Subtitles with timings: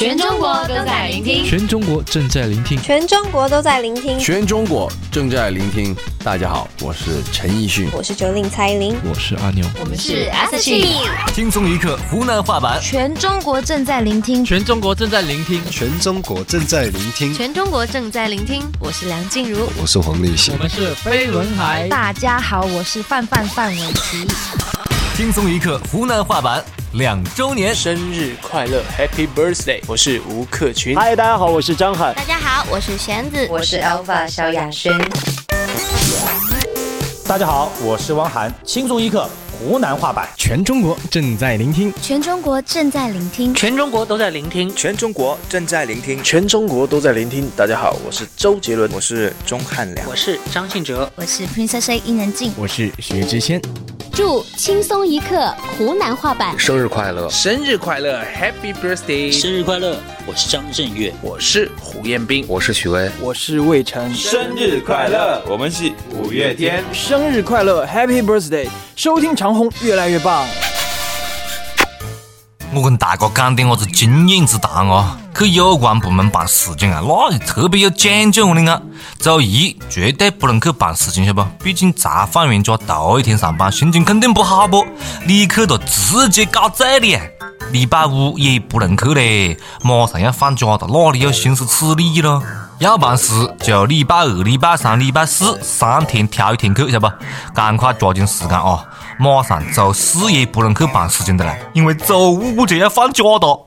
[0.00, 5.94] 全中国都在聆听，全中国正在聆听，全中国都在聆听，全中国正在聆听。
[6.24, 11.34] 大家好，我是陈奕迅，我是九令蔡依林，我是阿牛，我们是 S H。
[11.34, 18.62] 轻松一刻湖南话版，全中国正在聆听，全中国正在聆听，全中国正在聆听，全中国正在聆听。
[18.80, 21.86] 我是梁静茹，我是黄立行，我们是飞轮海。
[21.88, 24.26] 大家好，我是范范范玮琪。
[25.14, 26.64] 轻松一刻湖南话版
[26.94, 29.80] 两周年生日快乐，Happy Birthday！
[29.86, 30.96] 我是吴克群。
[30.96, 32.12] 嗨，大家好，我是张翰。
[32.16, 34.92] 大家好，我是弦子，我是 Alpha 萧亚轩。
[37.28, 38.52] 大家好，我是汪涵。
[38.64, 47.48] 轻松一刻湖南话版，全中国正在聆听，全中国正在聆听，全中国都在聆听，全中国正在聆听，全中国都在聆听。
[47.56, 53.62] 大家好，我是周杰伦，我是钟汉良，我是张信哲，我是 Princess A 伊能静，我是薛之谦。
[54.22, 59.32] 祝轻松一刻湖南话版生日快乐，生日快乐，Happy Birthday！
[59.32, 59.96] 生日快乐！
[60.26, 64.14] 我是张震岳，我是胡彦斌，我是许巍，我是魏晨。
[64.14, 65.42] 生日快乐！
[65.48, 68.68] 我们是五月天，生日快乐，Happy Birthday！
[68.94, 70.46] 收听长虹越来越棒。
[72.74, 78.82] 我跟大家讲点我子经验之谈哦，去有关部门办事情啊，那特别有讲究的啊。
[79.20, 81.50] 周一绝对不能去办事情，晓得不？
[81.62, 84.84] 毕竟才放完假头一天上班，心情肯定不好不？
[85.26, 87.20] 你去了直接搞醉的。
[87.70, 92.42] 礼拜五也不能去嘞，马上要放假了，哪里有心思处理咯？
[92.78, 97.14] 要办事就礼拜二、礼拜三、礼拜四三天挑一天去，晓得不？
[97.54, 98.82] 赶快抓紧时间啊！
[99.18, 103.66] 马上周四也不能去办事情的了，因为周五就要放假了。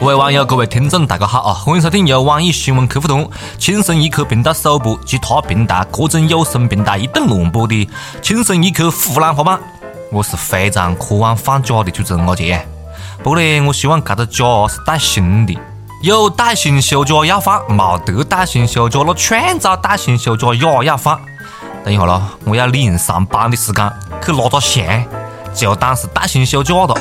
[0.00, 1.52] 各位网友、各位听众，大家好啊！
[1.52, 7.74] 欢迎收听由网易新闻客户端、轻松一刻频道首播，其他平台各种有声平台一顿乱播的
[8.22, 9.58] 《轻松一刻湖南话版》。
[10.10, 12.66] 我是非常渴望放假的主持人阿杰。
[13.22, 15.58] 不过呢，我希望这个假是带薪的，
[16.02, 21.20] 有带薪休假要放，没得带薪休假那创造带薪休假也要放。
[21.84, 23.92] 等一下咯，我要利用上班的时间
[24.24, 24.82] 去拉个翔，
[25.54, 26.94] 就当是带薪休假了。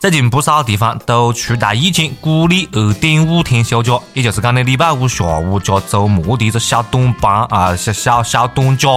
[0.00, 8.88] 最近不少地方都出台意见，鼓励二点五天休假，也就是讲呢，礼拜五下午加周末的一个小短班啊，小小小短假。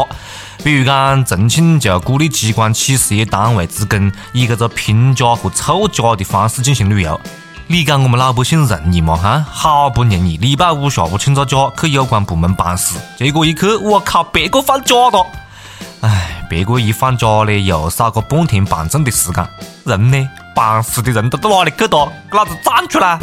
[0.63, 7.19] 比如讲，重庆就鼓励机关企事业单位职工以这个拼假和凑假的方式进行旅游。
[7.65, 9.15] 你讲我们老百姓容易吗？
[9.17, 15.25] 哈，好不容易礼拜五下午请个假去有关部门办事，结果一去，我靠，别个放假了。
[16.01, 19.47] 唉，别个一放假呢，又少个半天办证的时间，
[19.83, 20.29] 人呢？
[20.55, 22.11] 办事的人都到哪里去了？
[22.31, 23.19] 给老子站出来！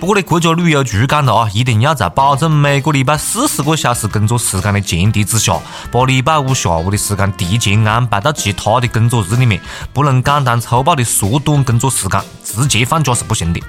[0.00, 5.60] 不过呢，国家旅游局讲了啊，一定要在保证每个礼拜四十个小时工作时间的前提之下，
[5.90, 9.60] 把礼拜五下午的时间提前安排到其他的工作日里面，
[9.92, 13.60] 不能简单粗暴的缩短工作时间，直接放假是不行的。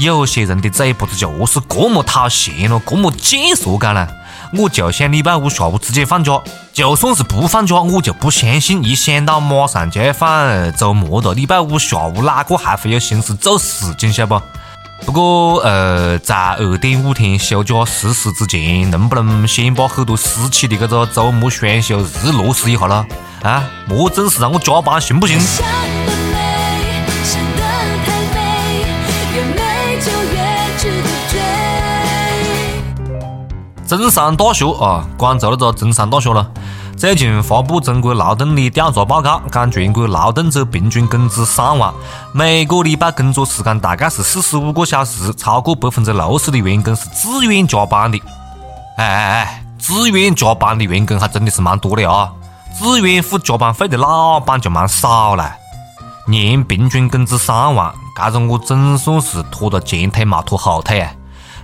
[0.00, 4.08] 有些人的嘴巴子就是这么讨嫌咯，这么贱说干了。
[4.54, 6.40] 我就想礼拜五下午直接放假，
[6.72, 14.40] 就算是不放假，我就不相信一想到马上就要放周末了，礼拜五下午哪个还会有心思做事情，晓不？
[15.04, 23.06] 不过呃，在二点五天休假实施之前，能不能先把很多私企的这个周末双休日落实一下了？
[23.42, 25.38] 啊，莫总是让我加班行不行？
[33.96, 36.48] 中山大学啊，广州那个中山大学了，
[36.96, 41.92] 最近发布中国劳动力调查报告，讲全国劳动者平均工资三万，
[42.32, 48.20] 每个礼拜工作时间大概是四十五个小时，超过百分之六十的员工是自愿加班的。
[48.96, 52.30] 哎哎哎，自愿加班的员工还真的是蛮多的啊，
[52.78, 55.52] 自愿付加班费的老板就蛮少了。
[56.28, 61.10] 年平均工资三万，这种我总算是拖了前腿没拖后腿啊！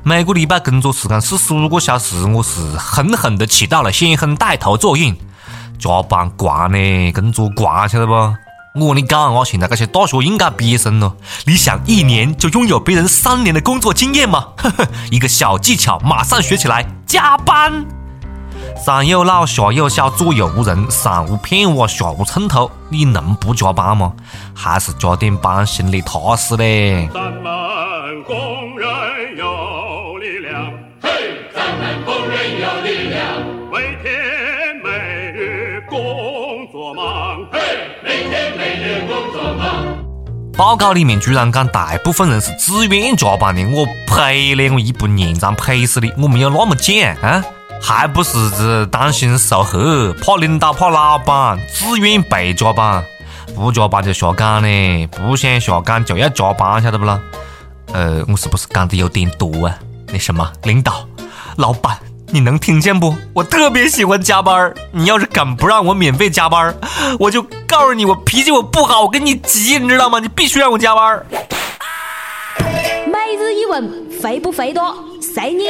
[0.03, 5.15] 每个礼拜工作时间四十五个小时，我是狠狠的起到了先锋带头作用。
[5.79, 8.13] 加班惯呢，工作惯，晓得不？
[8.79, 11.17] 我跟你讲我，现在这些大学应届毕业生咯，
[11.47, 14.49] 你想一年就拥有别人三年的工作经验吗？
[14.57, 17.85] 呵呵，一个小技巧，马上学起来，加班。
[18.85, 24.13] 上有老，下有小，左右无人，上无片瓦，下无寸土，你能不加班吗？
[24.55, 27.09] 还是加点班，心里踏实嘞。
[40.57, 44.71] 报告里面居然讲大部分人是自愿加班的，我呸嘞！
[44.71, 46.11] 我一不认账赔死你！
[46.17, 47.45] 我没有那么贱啊，
[47.83, 49.79] 还不是是担心受黑，
[50.15, 53.05] 怕领导怕老板，自愿被加班，
[53.55, 57.21] 不加班就下岗嘞，不想下岗就要加班，晓得不啦？
[57.93, 59.79] 呃，我是不是讲的有点多啊？
[60.09, 61.07] 那什么，领导、
[61.57, 61.99] 老板。
[62.29, 63.15] 你能听见不？
[63.33, 66.75] 我特别喜欢加班你要是敢不让我免费加班
[67.21, 70.19] 我就告诉你，我脾气我不好，我跟你急，你知道吗？
[70.19, 71.25] 你必须让我加班
[73.07, 74.93] 每日一问，肥不肥多？
[75.21, 75.67] 随你。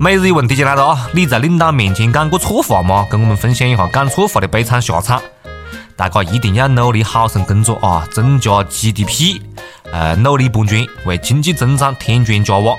[0.00, 1.08] 每日一问，提前来了啊！
[1.12, 3.06] 你在领导面前讲过错话吗？
[3.10, 5.22] 跟我们分享一下讲错话的悲惨下场。
[5.96, 9.40] 大家一定要努力好生工作啊，增加 GDP，
[9.92, 12.74] 呃，努力搬砖，为经济增长添砖加瓦。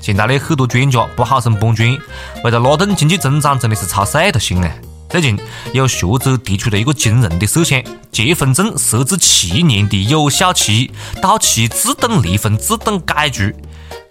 [0.00, 1.98] 现在呢，很多专家不好生搬砖，
[2.44, 4.70] 为了拉动经济增长，真的是操碎了心啊！
[5.10, 5.38] 最近
[5.72, 10.90] 有学者提出了一个惊人的设想：结婚证设置七年的有效期，
[11.20, 13.52] 到期自动离婚、自动解除，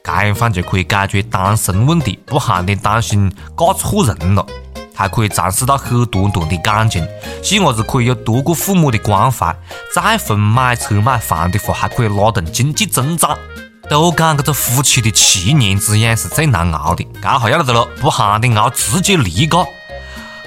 [0.04, 4.46] 这样反就可以解决单身问题，不喊你担心嫁错人了，
[4.94, 7.08] 还可以尝试到很多段的感情，
[7.44, 9.56] 细伢子可以有多个父母的关怀，
[9.94, 13.38] 再婚买车买房的话，还可以拉动经济增长。
[13.90, 19.66] 都讲这个夫妻的七年之痒是最难熬的，这下要得了，不喊你熬，直接离个。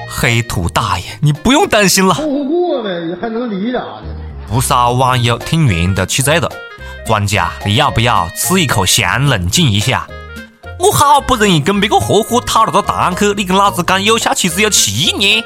[0.09, 2.15] 黑土大爷，你不用担心了。
[2.15, 2.91] 凑合过呗，
[3.21, 4.03] 还能离啥呢？
[4.49, 6.51] 不少网友听完都气醉了。
[7.07, 10.07] 专家，你要不要吃一口香，冷静一下？
[10.79, 15.43] 我好不容易跟别个合伙讨了个档去，你跟老子讲有效期只有七年？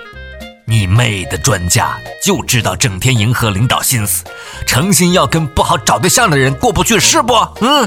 [0.67, 4.25] 你妹的专家，就知道整天迎合领导心思，
[4.67, 7.35] 诚心要跟不好找对象的人过不去是不？
[7.61, 7.87] 嗯，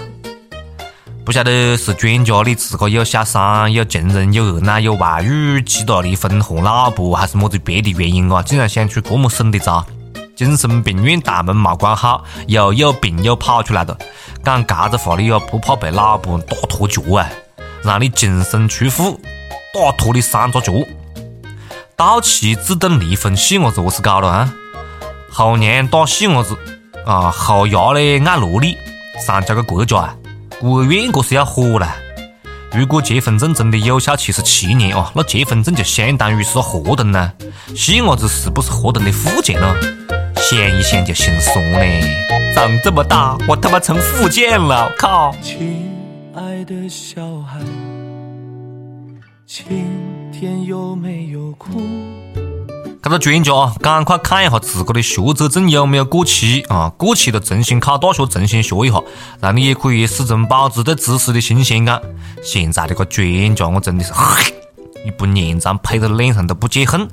[1.26, 8.44] 不晓得是专家你自个有小三、有情人、有二奶、有外遇，气到离婚和老婆，还是么子别的原因啊？
[8.44, 9.84] 竟然想出这么省的招？
[10.36, 13.98] 精神病院大门没关好，又有病又跑出来了，
[14.46, 17.28] 讲这子话你又不怕被老婆打脱脚啊？
[17.84, 19.20] 让你净身出户，
[19.74, 20.72] 打脱你三只脚！
[21.98, 24.54] 到期自动离婚，细伢子何是搞了啊？
[25.32, 26.56] 后娘打细伢子
[27.04, 28.78] 啊，后牙嘞爱萝莉，
[29.20, 30.16] 上交给国家啊？
[30.60, 31.92] 国院这是要火了！
[32.72, 37.34] 如果结婚证真的有效期是七年啊，那结婚证就相当于是合同呢。
[37.76, 39.76] 细伢子是不是合同的附件呢？
[40.36, 42.04] 想一想就心酸嘞！
[42.54, 45.34] 长这么大，我他妈成附件了，靠！
[45.42, 45.92] 亲
[46.36, 47.60] 爱的小孩，
[49.48, 50.17] 亲。
[50.32, 51.70] 天有没有哭？
[53.02, 56.92] 这个专家啊，赶快看一下自个的学者证有没有过期啊！
[56.98, 59.02] 过期了，重新考大学，重新学一下，
[59.40, 62.02] 让你也可以始终保持对知识的新鲜感。
[62.44, 64.12] 现在这个专家，我真的是，
[65.06, 67.08] 你不念账，拍到脸上都不解恨。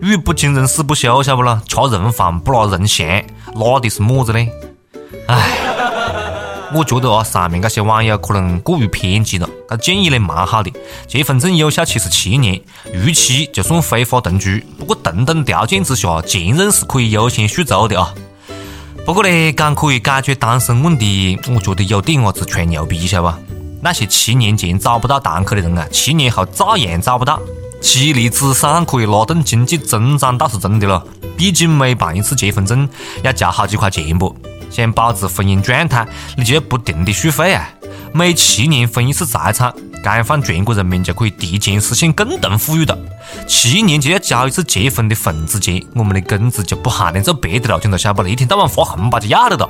[0.00, 1.60] 语不惊人死不休，晓不啦？
[1.66, 3.06] 吃人饭不拿人相，
[3.56, 4.46] 拿的是么子呢？
[5.26, 5.69] 哎。
[6.72, 9.48] 我觉得啊，上面这些网友可能过于偏激了。
[9.68, 10.72] 这建议呢蛮好的，
[11.08, 12.60] 结婚证有效期是七年，
[12.92, 14.64] 逾期就算非法同居。
[14.78, 18.14] 不过同等条件之下，前任是可以优先续租的啊。
[19.04, 23.38] 不过呢，讲可以解决单身问题，我觉得有点伢子吹牛逼，晓得吧？
[23.82, 27.40] 那些七年前找不到堂口的人啊，七年后照样找不到。
[27.80, 31.02] 妻离子散可以拉动经济增长倒是真的了，
[31.36, 32.88] 毕竟每办一次结婚证
[33.22, 34.36] 要交好几块钱不？
[34.70, 36.06] 想保持婚姻状态，
[36.36, 37.68] 你就要不停的续费啊！
[38.12, 39.72] 每七年分一次财产，
[40.02, 42.98] 这样放全国人民就可以提前实现共同富裕了。
[43.46, 48.28] 七年就要交一次结婚的份子钱，我们的工资就不喊你做别的了，听到晓不啦？
[48.28, 49.68] 一天到晚发红包就要了的。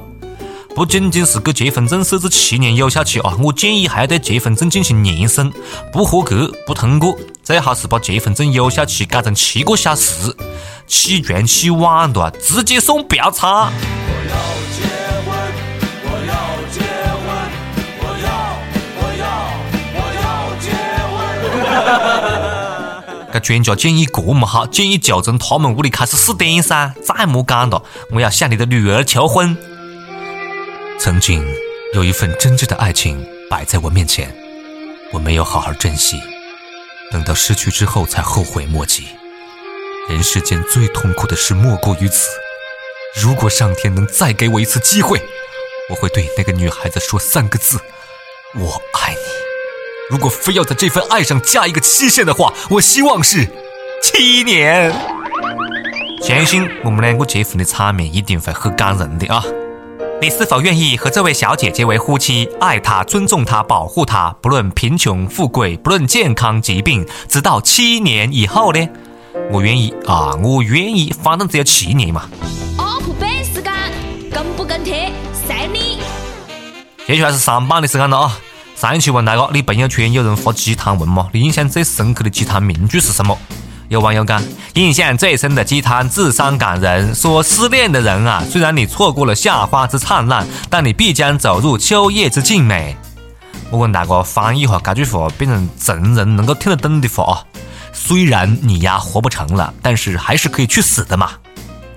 [0.75, 5.53] 不仅仅是给结婚证设置七年有效期啊，我建议还要对结婚证进行年审，
[5.93, 10.35] 不合格不通过，最好是把结婚证有效期改成七个小时，
[10.87, 13.71] 起床起晚的直接送标差。
[23.31, 26.95] 个专家建议这么好，建议就从他们屋里开始试点噻。
[27.03, 29.57] 再莫讲了，我要向你的女儿求婚。
[30.99, 31.43] 曾经
[31.95, 34.35] 有一份真挚的爱情摆在我面前，
[35.13, 36.21] 我没有好好珍惜，
[37.11, 39.07] 等到失去之后才后悔莫及。
[40.09, 42.29] 人世间最痛苦的事莫过于此。
[43.23, 45.21] 如果上天能再给我一次机会，
[45.89, 47.79] 我会对那个女孩子说三个字：
[48.55, 49.30] 我爱你。
[50.11, 53.49] 如果非要在这份爱上加一个期限的话，我希望是
[54.03, 54.93] 七年。
[56.21, 59.43] 相信我们两个结婚的场面一定会很感人的啊！
[60.21, 68.89] 你是否愿意和这位小姐结为夫妻，爱她、尊重她、保护她，不论贫穷富贵，不论健康疾病，直到七年以后呢？
[69.51, 72.29] 我愿意啊，我愿意，反正只有七年嘛。
[72.77, 73.91] up 本事干，
[74.31, 74.93] 跟不跟问题，
[75.33, 76.01] 赛你。
[77.07, 78.39] 接下来是上班的时间了啊！
[78.81, 81.29] 上一期问大家，你朋友圈有人发鸡汤文吗？
[81.33, 83.37] 你印象最深刻的鸡汤名句是什么？
[83.91, 92.97] 有网友讲，印象最深的鸡汤智商感人，说失恋的人啊，虽然你错过了夏花之灿烂，但你必将走入秋叶之静美。
[93.69, 97.45] 我问大哥翻译一下这句话，变成成人能够听得懂的话啊。
[97.93, 101.33] 虽然你呀活不成了，但是还是可以去死的嘛！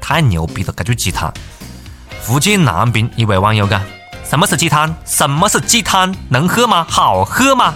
[0.01, 1.33] 太牛逼了，这句鸡汤。
[2.21, 3.81] 福建南平一位网友讲。
[4.33, 4.91] 什么是鸡汤？
[5.05, 6.11] 什么是鸡汤？
[6.29, 6.87] 能喝吗？
[6.89, 7.75] 好喝吗？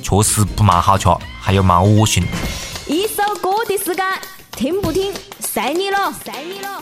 [0.00, 1.08] 确实不蛮好吃，
[1.40, 2.24] 还有蛮恶心。
[2.86, 4.06] 一首歌的时间，
[4.52, 5.12] 听不听？
[5.40, 6.80] 随你了，随你了。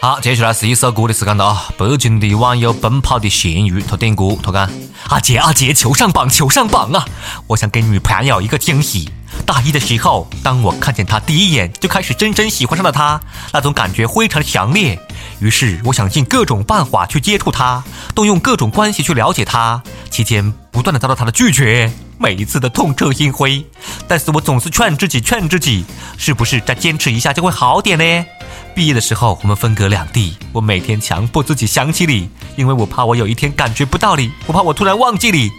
[0.00, 1.68] 好，接下来是一首歌的时间了啊！
[1.78, 4.68] 北京的网友奔跑的咸鱼，他点歌，他讲：
[5.10, 7.06] 阿杰阿杰，求上榜，求上榜啊！
[7.46, 9.08] 我想给女朋友一个惊喜。
[9.44, 13.20] 大一的时候，当我看见他第一眼，就开始真正喜欢上了他，
[13.52, 14.98] 那种感觉非常的强烈。
[15.40, 17.82] 于是，我想尽各种办法去接触他，
[18.14, 19.82] 动用各种关系去了解他。
[20.10, 23.64] 期间，不断的遭到他的拒绝，每一次的痛彻心扉。
[24.06, 25.84] 但是我总是劝自己，劝自己，
[26.16, 28.26] 是不是再坚持一下就会好点呢？
[28.74, 35.50] 毕业的时候，我们分隔两地，我每天强迫自己想起你，因为我怕我有一天感觉不到你，我怕我突然忘记你。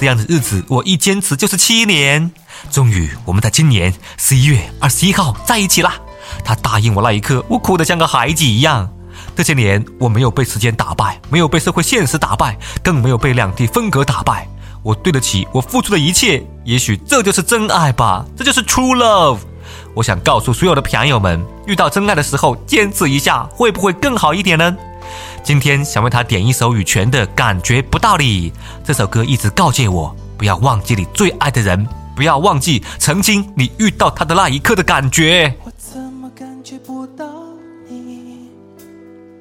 [0.00, 2.30] 这样的日子，我一坚持就是七年。
[2.70, 5.94] 终于，我们在今年十一月二十一号在一起啦。
[6.44, 8.88] 他答应我那一刻，我哭得像个孩子一样。
[9.34, 14.46] 这些年，我没有被时间打败，没有被社会现实打败，更没有被两地分隔打败。
[14.82, 16.44] 我对得起我付出的一切。
[16.64, 19.38] 也许这就是真爱吧，这就是 true love。
[19.94, 24.76] 我想告诉所有的朋友们，遇到真爱的时候，坚持一下，会不会更好一点呢？
[25.48, 28.50] 今天想为他点一首羽泉的《感觉不到你》。
[28.84, 31.88] 这首歌一直告诫我，不要忘记你最爱的人。
[32.14, 35.50] 不要忘记曾经你遇到他的那一刻的感觉。
[35.64, 37.24] 我怎么感觉不到
[37.88, 38.50] 你？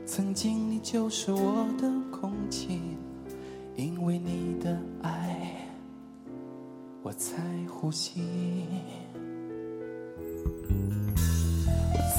[0.06, 2.80] 曾经你就是我的空气，
[3.76, 5.12] 因为你的爱，
[7.04, 7.36] 我才
[7.70, 8.24] 呼吸。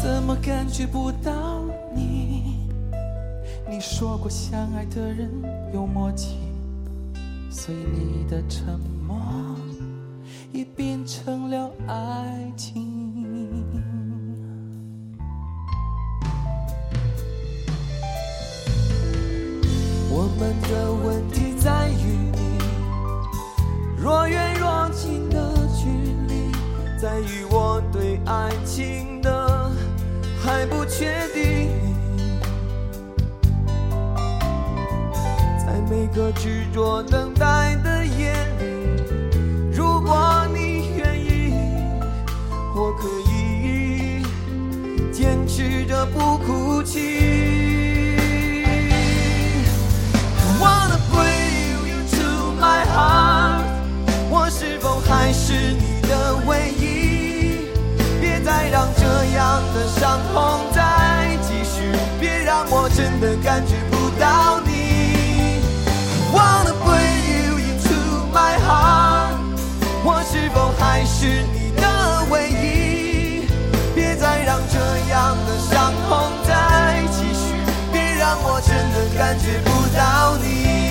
[0.03, 1.58] 怎么感觉不到？
[3.79, 5.31] 你说过相爱的人
[5.73, 6.37] 有默契，
[7.49, 9.17] 所以你的沉默。
[10.51, 13.65] 也变成了爱情。
[20.11, 22.59] 我们的问题在于你，
[23.97, 25.87] 若远若近的距
[26.27, 26.51] 离，
[27.01, 29.71] 在于我对爱情的
[30.43, 31.48] 还不确定，
[36.19, 38.67] 个执着等待的夜里。
[39.73, 41.55] 如果你愿意，
[42.75, 44.25] 我可以
[45.13, 48.17] 坚持着不哭泣。
[50.35, 53.63] I Wanna bring you to my heart，
[54.29, 57.69] 我是否还是你的唯一？
[58.21, 59.05] 别再让这
[59.37, 60.43] 样的伤痛
[79.19, 80.88] 感觉不到你。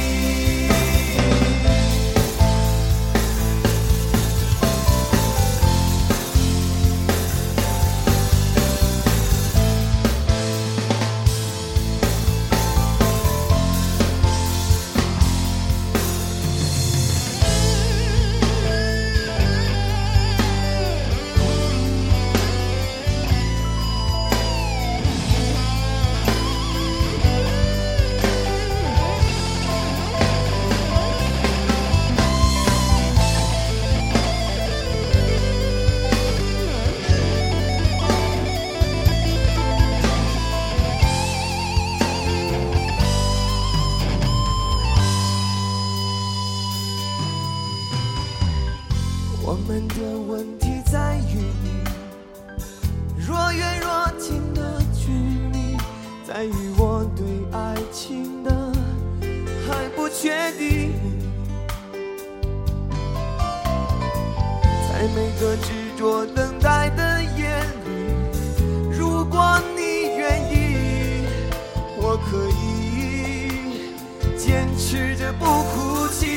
[74.90, 76.37] 试着不哭泣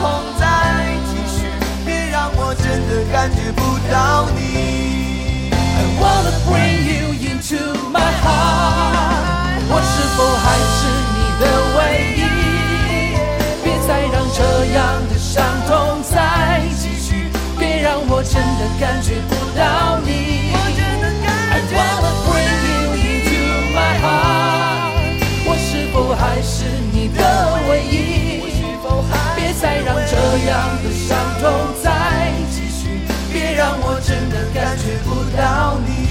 [0.00, 0.44] 痛再
[1.06, 1.46] 继续，
[1.84, 3.60] 别让我真的感觉不
[3.92, 5.50] 到你。
[5.52, 7.60] I wanna bring you into
[7.90, 9.60] my heart。
[9.68, 10.78] 我是否还是
[11.14, 11.42] 你的
[11.76, 11.78] 唯
[12.16, 12.22] 一？
[13.62, 14.38] 别再让这
[14.74, 15.32] 样的伤
[15.66, 16.12] 痛再
[16.78, 19.33] 继续，别让我真的感觉不。
[30.46, 33.00] 样的伤痛再继续，
[33.32, 36.04] 别让我真的感觉不到你。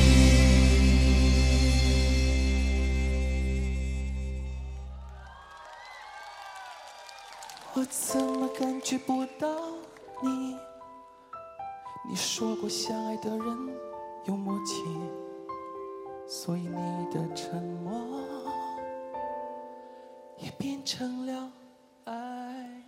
[7.76, 9.48] 我怎么感觉不到
[10.22, 10.56] 你？
[12.08, 13.76] 你说过相爱的人
[14.26, 14.84] 有默契，
[16.28, 18.22] 所以你的沉默
[20.38, 21.52] 也变成了
[22.04, 22.83] 爱。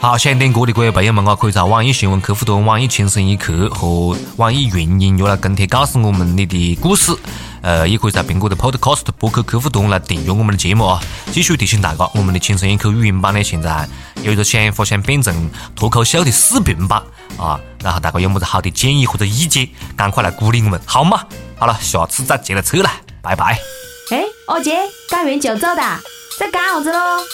[0.00, 7.16] 好，想听歌的各位朋友们啊，可以在网易新闻客户端、网易轻松一刻和网易云音乐来跟帖告诉我们你的故事。
[7.62, 11.00] 呃，也可以在苹果的 Podcast 播客客户端来订阅我们的节目啊。
[11.32, 13.88] 继续提醒大家，我们的轻松一刻语音版呢，现在
[14.22, 17.02] 有一个想法想变成脱口秀的视频版
[17.38, 17.58] 啊。
[17.82, 19.66] 然后大家有么子好的建议或者意见，
[19.96, 21.24] 赶快来鼓励我们，好吗？
[21.56, 22.90] 好了，下次再接着扯了，
[23.22, 23.58] 拜拜。
[24.10, 24.76] 哎，二姐，
[25.08, 25.82] 干完就走的，
[26.38, 27.24] 在干啥子喽？